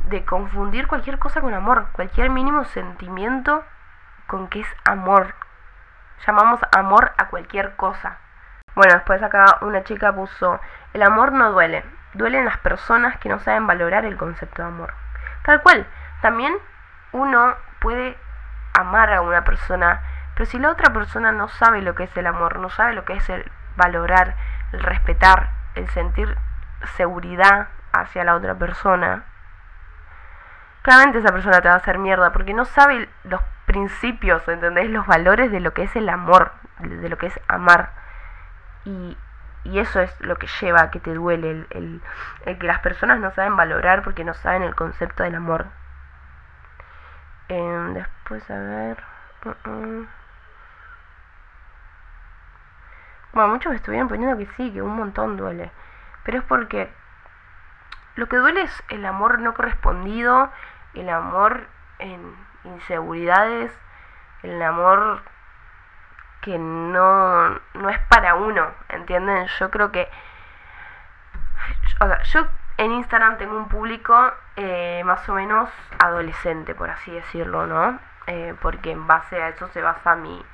de 0.00 0.24
confundir 0.24 0.86
cualquier 0.86 1.18
cosa 1.18 1.40
con 1.40 1.54
amor, 1.54 1.86
cualquier 1.92 2.30
mínimo 2.30 2.64
sentimiento 2.64 3.64
con 4.26 4.48
que 4.48 4.60
es 4.60 4.76
amor. 4.84 5.34
Llamamos 6.26 6.60
amor 6.76 7.12
a 7.16 7.28
cualquier 7.28 7.76
cosa. 7.76 8.18
Bueno, 8.74 8.94
después 8.94 9.22
acá 9.22 9.58
una 9.60 9.84
chica 9.84 10.12
puso, 10.12 10.60
el 10.92 11.02
amor 11.02 11.32
no 11.32 11.52
duele, 11.52 11.84
duelen 12.14 12.44
las 12.44 12.58
personas 12.58 13.18
que 13.18 13.28
no 13.28 13.38
saben 13.38 13.66
valorar 13.66 14.04
el 14.04 14.16
concepto 14.16 14.62
de 14.62 14.68
amor. 14.68 14.94
Tal 15.44 15.62
cual, 15.62 15.86
también 16.22 16.54
uno 17.12 17.54
puede 17.80 18.16
amar 18.74 19.12
a 19.12 19.20
una 19.20 19.44
persona 19.44 20.00
pero 20.34 20.46
si 20.46 20.58
la 20.58 20.70
otra 20.70 20.92
persona 20.92 21.32
no 21.32 21.48
sabe 21.48 21.80
lo 21.80 21.94
que 21.94 22.04
es 22.04 22.16
el 22.16 22.26
amor, 22.26 22.58
no 22.58 22.68
sabe 22.68 22.92
lo 22.92 23.04
que 23.04 23.14
es 23.14 23.28
el 23.28 23.50
valorar, 23.76 24.34
el 24.72 24.80
respetar, 24.80 25.50
el 25.76 25.88
sentir 25.90 26.36
seguridad 26.96 27.68
hacia 27.92 28.24
la 28.24 28.34
otra 28.34 28.54
persona, 28.56 29.24
claramente 30.82 31.18
esa 31.18 31.32
persona 31.32 31.60
te 31.60 31.68
va 31.68 31.74
a 31.74 31.78
hacer 31.78 31.98
mierda 31.98 32.32
porque 32.32 32.52
no 32.52 32.64
sabe 32.64 33.08
los 33.22 33.40
principios, 33.66 34.46
¿entendés? 34.48 34.90
Los 34.90 35.06
valores 35.06 35.50
de 35.52 35.60
lo 35.60 35.72
que 35.72 35.84
es 35.84 35.94
el 35.96 36.08
amor, 36.08 36.52
de 36.80 37.08
lo 37.08 37.16
que 37.16 37.26
es 37.26 37.40
amar. 37.46 37.92
Y, 38.84 39.16
y 39.64 39.78
eso 39.78 40.00
es 40.00 40.20
lo 40.20 40.36
que 40.36 40.46
lleva 40.60 40.82
a 40.82 40.90
que 40.90 41.00
te 41.00 41.14
duele, 41.14 41.66
el, 41.70 42.02
el, 42.44 42.58
que 42.58 42.66
las 42.66 42.80
personas 42.80 43.18
no 43.18 43.30
saben 43.32 43.56
valorar 43.56 44.02
porque 44.02 44.24
no 44.24 44.34
saben 44.34 44.62
el 44.62 44.74
concepto 44.74 45.22
del 45.22 45.34
amor. 45.34 45.66
Em, 47.48 47.94
después, 47.94 48.50
a 48.50 48.58
ver. 48.58 49.02
Uh, 49.44 49.68
uh. 49.68 50.06
Bueno, 53.32 53.48
muchos 53.48 53.74
estuvieron 53.74 54.08
poniendo 54.08 54.36
que 54.38 54.46
sí, 54.56 54.72
que 54.72 54.80
un 54.80 54.96
montón 54.96 55.36
duele. 55.36 55.70
Pero 56.24 56.38
es 56.38 56.44
porque 56.44 56.92
lo 58.16 58.28
que 58.28 58.36
duele 58.36 58.62
es 58.62 58.84
el 58.90 59.04
amor 59.04 59.40
no 59.40 59.54
correspondido, 59.54 60.50
el 60.94 61.08
amor 61.08 61.66
en 61.98 62.36
inseguridades, 62.64 63.76
el 64.42 64.62
amor 64.62 65.22
que 66.44 66.58
no, 66.58 67.48
no 67.72 67.88
es 67.88 67.98
para 68.10 68.34
uno, 68.34 68.70
¿entienden? 68.90 69.46
Yo 69.58 69.70
creo 69.70 69.90
que... 69.90 70.10
O 72.00 72.06
sea, 72.06 72.22
yo 72.24 72.46
en 72.76 72.92
Instagram 72.92 73.38
tengo 73.38 73.56
un 73.56 73.68
público 73.68 74.14
eh, 74.56 75.02
más 75.06 75.26
o 75.30 75.32
menos 75.32 75.70
adolescente, 75.98 76.74
por 76.74 76.90
así 76.90 77.10
decirlo, 77.12 77.66
¿no? 77.66 77.98
Eh, 78.26 78.54
porque 78.60 78.90
en 78.90 79.06
base 79.06 79.42
a 79.42 79.48
eso 79.48 79.68
se 79.68 79.80
basa 79.80 80.16
mi, 80.16 80.44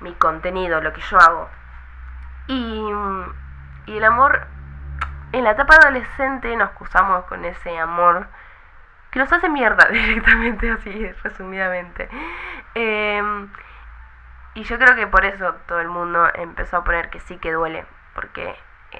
mi 0.00 0.12
contenido, 0.14 0.82
lo 0.82 0.92
que 0.92 1.00
yo 1.00 1.18
hago. 1.18 1.48
Y, 2.48 2.82
y 3.86 3.96
el 3.96 4.04
amor, 4.04 4.46
en 5.32 5.44
la 5.44 5.52
etapa 5.52 5.76
adolescente 5.76 6.54
nos 6.56 6.72
cruzamos 6.72 7.24
con 7.24 7.46
ese 7.46 7.78
amor 7.78 8.26
que 9.10 9.18
nos 9.20 9.32
hace 9.32 9.48
mierda 9.48 9.88
directamente, 9.90 10.70
así 10.70 11.10
resumidamente. 11.22 12.10
Em, 12.74 13.48
y 14.56 14.64
yo 14.64 14.78
creo 14.78 14.96
que 14.96 15.06
por 15.06 15.24
eso 15.26 15.54
todo 15.66 15.80
el 15.80 15.88
mundo 15.88 16.28
empezó 16.34 16.78
a 16.78 16.84
poner 16.84 17.10
que 17.10 17.20
sí 17.20 17.36
que 17.36 17.52
duele, 17.52 17.86
porque 18.14 18.56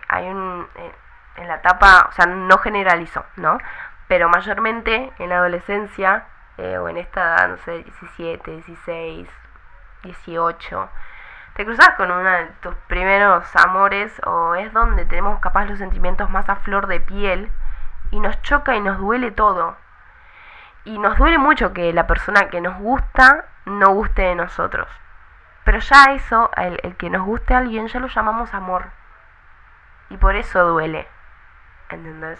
hay 0.08 0.28
un... 0.28 0.68
Eh, 0.76 0.94
en 1.36 1.48
la 1.48 1.56
etapa, 1.56 2.06
o 2.08 2.12
sea, 2.12 2.26
no 2.26 2.58
generalizo, 2.58 3.24
¿no? 3.36 3.58
Pero 4.08 4.28
mayormente 4.28 5.12
en 5.18 5.30
la 5.30 5.38
adolescencia, 5.38 6.24
eh, 6.58 6.78
o 6.78 6.88
en 6.88 6.98
esta 6.98 7.20
edad, 7.20 7.48
no 7.48 7.56
sé, 7.58 7.82
17, 7.82 8.50
16, 8.50 9.28
18, 10.02 10.88
te 11.54 11.64
cruzas 11.64 11.90
con 11.96 12.10
uno 12.10 12.30
de 12.30 12.46
tus 12.60 12.74
primeros 12.86 13.44
amores 13.56 14.12
o 14.26 14.54
es 14.54 14.72
donde 14.74 15.06
tenemos 15.06 15.40
capaz 15.40 15.64
los 15.64 15.78
sentimientos 15.78 16.28
más 16.28 16.48
a 16.50 16.56
flor 16.56 16.86
de 16.86 17.00
piel 17.00 17.50
y 18.10 18.20
nos 18.20 18.40
choca 18.42 18.76
y 18.76 18.80
nos 18.80 18.98
duele 18.98 19.30
todo. 19.30 19.76
Y 20.84 20.98
nos 20.98 21.16
duele 21.16 21.38
mucho 21.38 21.72
que 21.72 21.92
la 21.92 22.06
persona 22.06 22.48
que 22.50 22.60
nos 22.60 22.76
gusta 22.76 23.46
no 23.64 23.90
guste 23.90 24.22
de 24.22 24.34
nosotros. 24.34 24.86
Pero 25.66 25.80
ya 25.80 26.04
eso, 26.12 26.48
el, 26.56 26.78
el 26.84 26.96
que 26.96 27.10
nos 27.10 27.26
guste 27.26 27.52
a 27.52 27.58
alguien, 27.58 27.88
ya 27.88 27.98
lo 27.98 28.06
llamamos 28.06 28.54
amor. 28.54 28.86
Y 30.10 30.16
por 30.16 30.36
eso 30.36 30.64
duele. 30.64 31.08
¿Entendés? 31.90 32.38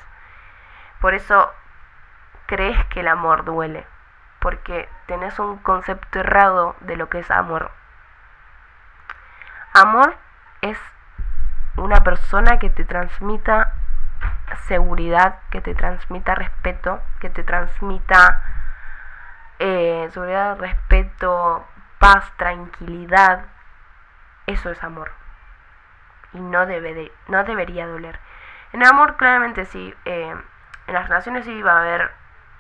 Por 1.01 1.13
eso 1.13 1.53
crees 2.47 2.85
que 2.87 3.01
el 3.01 3.09
amor 3.09 3.45
duele. 3.45 3.85
Porque 4.39 4.89
tenés 5.07 5.41
un 5.41 5.59
concepto 5.59 6.21
errado 6.21 6.77
de 6.83 6.97
lo 6.97 7.09
que 7.09 7.19
es 7.19 7.29
amor. 7.33 7.73
Amor 9.75 10.17
es 10.61 10.79
una 11.75 12.05
persona 12.05 12.61
que 12.61 12.71
te 12.71 12.85
transmita 12.85 13.73
seguridad, 14.69 15.41
que 15.51 15.61
te 15.61 15.75
transmita 15.75 16.37
respeto, 16.37 17.03
que 17.19 17.29
te 17.31 17.43
transmita 17.43 18.41
eh, 19.59 20.09
seguridad, 20.13 20.57
respeto, 20.61 21.67
paz, 21.99 22.31
tranquilidad. 22.37 23.47
Eso 24.47 24.71
es 24.71 24.83
amor. 24.83 25.11
Y 26.33 26.41
no, 26.41 26.67
debe 26.67 26.95
de, 26.95 27.13
no 27.29 27.43
debería 27.45 27.87
doler. 27.87 28.19
En 28.73 28.83
el 28.83 28.89
amor 28.89 29.17
claramente 29.17 29.65
sí. 29.65 29.95
Eh, 30.05 30.35
en 30.87 30.95
las 30.95 31.09
relaciones 31.09 31.45
sí 31.45 31.63
va 31.63 31.73
a 31.73 31.81
haber 31.81 32.11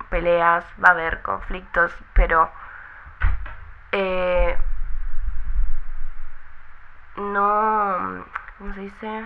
peleas, 0.08 0.64
va 0.82 0.88
a 0.88 0.92
haber 0.92 1.22
conflictos, 1.22 1.92
pero 2.12 2.50
eh, 3.92 4.58
no, 7.16 8.24
¿cómo 8.58 8.74
se 8.74 8.80
dice? 8.80 9.24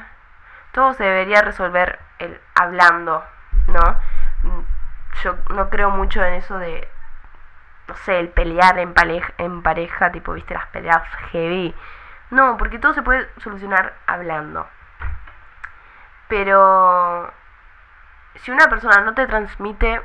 Todo 0.73 0.93
se 0.95 1.05
debería 1.05 1.43
resolver 1.43 1.99
el, 2.19 2.40
hablando, 2.55 3.25
¿no? 3.69 4.61
Yo 5.23 5.37
no 5.50 5.69
creo 5.71 5.90
mucho 5.90 6.25
en 6.25 6.35
eso 6.35 6.59
de, 6.59 6.88
no 7.91 7.97
sé, 7.97 8.21
el 8.21 8.29
pelear 8.29 8.79
en 8.79 8.95
pareja, 9.63 10.13
tipo, 10.13 10.33
viste, 10.33 10.55
las 10.55 10.67
peleas 10.67 11.03
heavy. 11.33 11.75
No, 12.31 12.57
porque 12.57 12.79
todo 12.79 12.95
se 12.95 13.03
puede 13.03 13.29
solucionar 13.39 13.95
hablando. 14.07 14.69
Pero 16.29 17.33
si 18.37 18.53
una 18.53 18.69
persona 18.69 19.01
no 19.01 19.15
te 19.15 19.27
transmite 19.27 20.01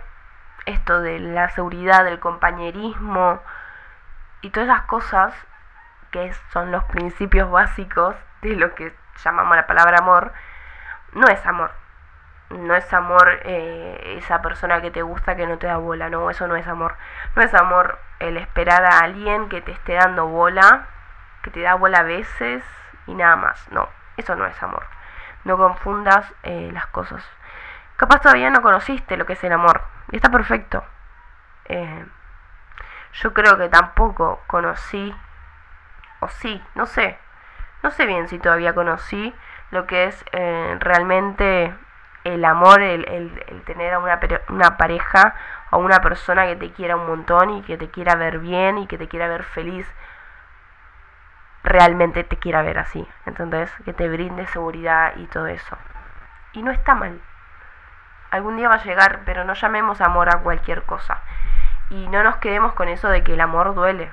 esto 0.66 1.00
de 1.00 1.20
la 1.20 1.50
seguridad, 1.52 2.04
del 2.04 2.20
compañerismo 2.20 3.40
y 4.42 4.50
todas 4.50 4.68
esas 4.68 4.86
cosas, 4.88 5.36
que 6.10 6.34
son 6.52 6.72
los 6.72 6.84
principios 6.86 7.52
básicos 7.52 8.16
de 8.42 8.56
lo 8.56 8.74
que 8.74 8.96
llamamos 9.24 9.56
la 9.56 9.68
palabra 9.68 10.00
amor, 10.00 10.34
no 11.14 11.28
es 11.28 11.46
amor. 11.46 11.72
No 12.50 12.76
es 12.76 12.94
amor 12.94 13.40
eh, 13.44 14.16
esa 14.18 14.42
persona 14.42 14.82
que 14.82 14.92
te 14.92 15.02
gusta 15.02 15.36
que 15.36 15.48
no 15.48 15.58
te 15.58 15.68
da 15.68 15.78
bola, 15.78 16.10
no, 16.10 16.30
eso 16.30 16.48
no 16.48 16.56
es 16.56 16.68
amor. 16.68 16.96
No 17.36 17.42
es 17.42 17.54
amor 17.54 18.00
el 18.20 18.38
esperar 18.38 18.86
a 18.86 19.00
alguien 19.00 19.50
que 19.50 19.62
te 19.62 19.72
esté 19.72 19.94
dando 19.94 20.28
bola, 20.28 20.88
que 21.42 21.52
te 21.52 21.62
da 21.62 21.76
bola 21.76 22.00
a 22.00 22.04
veces 22.04 22.64
y 23.08 23.16
nada 23.16 23.36
más. 23.36 23.72
No, 23.72 23.90
eso 24.18 24.36
no 24.36 24.46
es 24.46 24.62
amor. 24.62 24.86
No 25.44 25.58
confundas 25.58 26.32
eh, 26.44 26.70
las 26.72 26.88
cosas. 26.88 27.28
Capaz 27.98 28.22
todavía 28.22 28.50
no 28.50 28.62
conociste 28.62 29.18
lo 29.18 29.26
que 29.26 29.34
es 29.34 29.44
el 29.44 29.52
amor. 29.52 29.82
Y 30.12 30.18
está 30.18 30.30
perfecto. 30.30 30.84
Eh, 31.66 32.06
yo 33.14 33.34
creo 33.34 33.58
que 33.58 33.70
tampoco 33.70 34.42
conocí, 34.48 35.16
o 36.20 36.28
sí, 36.28 36.64
no 36.76 36.86
sé. 36.86 37.18
No 37.82 37.92
sé 37.92 38.06
bien 38.06 38.28
si 38.28 38.40
todavía 38.40 38.74
conocí 38.76 39.34
lo 39.72 39.88
que 39.88 40.06
es 40.06 40.26
realmente 40.80 41.74
el 42.26 42.44
amor, 42.44 42.82
el, 42.82 43.06
el, 43.08 43.62
tener 43.66 43.94
a 43.94 44.00
una, 44.00 44.20
una 44.50 44.78
pareja 44.78 45.36
o 45.70 45.78
una 45.78 46.02
persona 46.02 46.48
que 46.48 46.56
te 46.56 46.72
quiera 46.72 46.96
un 46.96 47.06
montón 47.06 47.52
y 47.52 47.62
que 47.62 47.78
te 47.78 47.90
quiera 47.90 48.16
ver 48.16 48.40
bien 48.40 48.80
y 48.80 48.88
que 48.88 48.98
te 48.98 49.08
quiera 49.08 49.28
ver 49.28 49.44
feliz, 49.44 49.88
realmente 51.64 52.24
te 52.24 52.38
quiera 52.38 52.64
ver 52.64 52.80
así. 52.80 53.08
Entonces, 53.28 53.72
que 53.86 53.94
te 53.94 54.10
brinde 54.10 54.48
seguridad 54.48 55.14
y 55.18 55.28
todo 55.28 55.46
eso. 55.46 55.78
Y 56.54 56.64
no 56.64 56.72
está 56.72 56.96
mal. 56.96 57.22
Algún 58.32 58.58
día 58.58 58.70
va 58.70 58.76
a 58.76 58.84
llegar, 58.84 59.20
pero 59.24 59.44
no 59.44 59.54
llamemos 59.54 60.02
amor 60.02 60.30
a 60.30 60.40
cualquier 60.40 60.82
cosa. 60.84 61.22
Y 61.92 62.08
no 62.08 62.24
nos 62.24 62.38
quedemos 62.38 62.74
con 62.74 62.90
eso 62.90 63.08
de 63.10 63.24
que 63.24 63.36
el 63.36 63.42
amor 63.42 63.76
duele. 63.76 64.12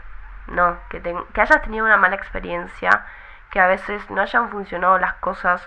No, 0.49 0.77
que, 0.91 1.01
que 1.01 1.41
hayas 1.41 1.63
tenido 1.63 1.87
una 1.87 1.97
mala 1.97 2.17
experiencia, 2.17 3.07
que 3.51 3.59
a 3.59 3.67
veces 3.69 4.11
no 4.11 4.21
hayan 4.21 4.51
funcionado 4.51 4.99
las 4.99 5.15
cosas 5.15 5.67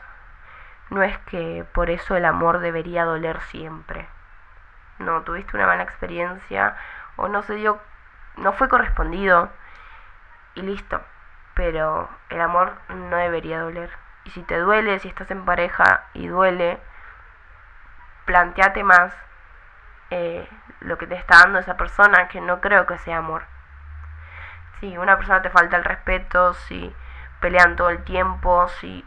no 0.89 1.03
es 1.03 1.17
que 1.19 1.65
por 1.73 1.89
eso 1.89 2.15
el 2.15 2.25
amor 2.25 2.59
debería 2.59 3.05
doler 3.05 3.41
siempre. 3.41 4.07
No, 4.99 5.21
tuviste 5.23 5.57
una 5.57 5.67
mala 5.67 5.83
experiencia 5.83 6.75
o 7.15 7.27
no 7.27 7.43
se 7.43 7.55
dio, 7.55 7.79
no 8.37 8.53
fue 8.53 8.69
correspondido 8.69 9.49
y 10.55 10.61
listo. 10.61 11.01
Pero 11.53 12.09
el 12.29 12.41
amor 12.41 12.73
no 12.89 13.17
debería 13.17 13.61
doler. 13.61 13.89
Y 14.25 14.31
si 14.31 14.43
te 14.43 14.57
duele, 14.57 14.99
si 14.99 15.07
estás 15.07 15.31
en 15.31 15.45
pareja 15.45 16.03
y 16.13 16.27
duele, 16.27 16.79
planteate 18.25 18.83
más 18.83 19.15
eh, 20.09 20.47
lo 20.81 20.97
que 20.97 21.07
te 21.07 21.15
está 21.15 21.39
dando 21.39 21.59
esa 21.59 21.77
persona, 21.77 22.27
que 22.27 22.41
no 22.41 22.59
creo 22.61 22.85
que 22.85 22.97
sea 22.99 23.17
amor. 23.17 23.43
Si 24.79 24.97
una 24.97 25.17
persona 25.17 25.41
te 25.41 25.49
falta 25.49 25.77
el 25.77 25.83
respeto, 25.83 26.53
si 26.53 26.93
pelean 27.39 27.75
todo 27.75 27.89
el 27.89 28.03
tiempo, 28.03 28.67
si 28.67 29.05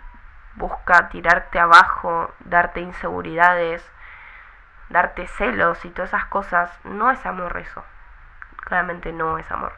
busca 0.59 1.09
tirarte 1.09 1.59
abajo, 1.59 2.33
darte 2.41 2.81
inseguridades, 2.81 3.89
darte 4.89 5.27
celos 5.27 5.85
y 5.85 5.91
todas 5.91 6.11
esas 6.11 6.27
cosas, 6.27 6.71
no 6.85 7.11
es 7.11 7.25
amor 7.25 7.57
eso. 7.59 7.85
Claramente 8.65 9.13
no 9.13 9.39
es 9.39 9.51
amor. 9.51 9.73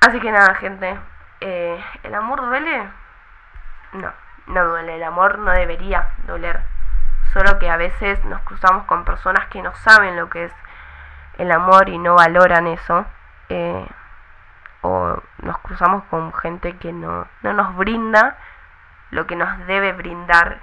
Así 0.00 0.20
que 0.20 0.30
nada, 0.30 0.54
gente, 0.54 0.98
eh, 1.40 1.82
¿el 2.02 2.14
amor 2.14 2.40
duele? 2.40 2.88
No, 3.92 4.12
no 4.48 4.64
duele, 4.64 4.96
el 4.96 5.02
amor 5.04 5.38
no 5.38 5.52
debería 5.52 6.08
doler. 6.26 6.60
Solo 7.32 7.58
que 7.58 7.70
a 7.70 7.76
veces 7.76 8.22
nos 8.24 8.40
cruzamos 8.42 8.84
con 8.84 9.04
personas 9.04 9.46
que 9.48 9.62
no 9.62 9.74
saben 9.74 10.16
lo 10.16 10.28
que 10.30 10.44
es 10.44 10.52
el 11.36 11.52
amor 11.52 11.88
y 11.88 11.98
no 11.98 12.14
valoran 12.14 12.66
eso. 12.66 13.04
Eh, 13.48 13.86
o 14.82 15.20
nos 15.38 15.58
cruzamos 15.58 16.04
con 16.04 16.32
gente 16.32 16.76
que 16.76 16.92
no, 16.92 17.26
no 17.42 17.52
nos 17.52 17.74
brinda 17.76 18.36
lo 19.10 19.26
que 19.26 19.36
nos 19.36 19.66
debe 19.66 19.92
brindar 19.92 20.60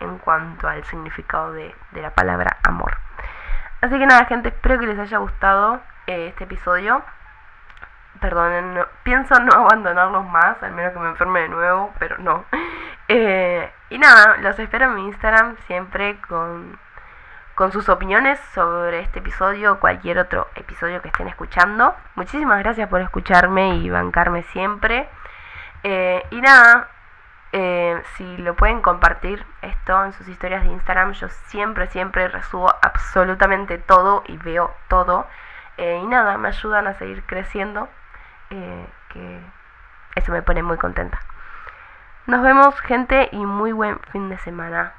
en 0.00 0.18
cuanto 0.18 0.68
al 0.68 0.84
significado 0.84 1.52
de, 1.52 1.74
la 1.92 2.10
palabra 2.10 2.56
amor. 2.62 2.96
Así 3.80 3.98
que 3.98 4.06
nada, 4.06 4.24
gente, 4.26 4.48
espero 4.48 4.78
que 4.78 4.86
les 4.86 4.98
haya 4.98 5.18
gustado 5.18 5.80
eh, 6.06 6.28
este 6.28 6.44
episodio. 6.44 7.02
Perdonen, 8.20 8.84
pienso 9.02 9.38
no 9.40 9.52
abandonarlos 9.66 10.24
más, 10.26 10.62
al 10.62 10.72
menos 10.72 10.92
que 10.92 10.98
me 10.98 11.08
enferme 11.08 11.40
de 11.40 11.48
nuevo, 11.48 11.92
pero 11.98 12.18
no. 12.18 12.44
Eh, 13.10 13.72
y 13.88 13.96
nada, 13.96 14.36
los 14.36 14.58
espero 14.58 14.84
en 14.84 14.96
mi 14.96 15.06
Instagram 15.06 15.56
siempre 15.66 16.20
con, 16.28 16.78
con 17.54 17.72
sus 17.72 17.88
opiniones 17.88 18.38
sobre 18.52 19.00
este 19.00 19.20
episodio 19.20 19.72
o 19.72 19.80
cualquier 19.80 20.18
otro 20.18 20.46
episodio 20.56 21.00
que 21.00 21.08
estén 21.08 21.26
escuchando. 21.26 21.96
Muchísimas 22.16 22.58
gracias 22.58 22.86
por 22.90 23.00
escucharme 23.00 23.76
y 23.76 23.88
bancarme 23.88 24.42
siempre. 24.42 25.08
Eh, 25.84 26.22
y 26.30 26.42
nada, 26.42 26.90
eh, 27.52 28.02
si 28.16 28.36
lo 28.38 28.54
pueden 28.54 28.82
compartir 28.82 29.44
esto 29.62 30.04
en 30.04 30.12
sus 30.12 30.28
historias 30.28 30.64
de 30.64 30.70
Instagram, 30.70 31.12
yo 31.12 31.28
siempre, 31.28 31.86
siempre 31.86 32.28
resubo 32.28 32.72
absolutamente 32.82 33.78
todo 33.78 34.22
y 34.26 34.36
veo 34.36 34.74
todo. 34.88 35.26
Eh, 35.78 36.00
y 36.02 36.06
nada, 36.06 36.36
me 36.36 36.48
ayudan 36.48 36.86
a 36.86 36.94
seguir 36.94 37.22
creciendo, 37.24 37.88
eh, 38.50 38.86
que 39.10 39.40
eso 40.16 40.32
me 40.32 40.42
pone 40.42 40.62
muy 40.62 40.76
contenta. 40.76 41.20
Nos 42.26 42.42
vemos 42.42 42.78
gente 42.80 43.28
y 43.32 43.38
muy 43.38 43.72
buen 43.72 43.98
fin 44.12 44.28
de 44.28 44.36
semana. 44.38 44.92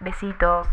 Besitos. 0.00 0.68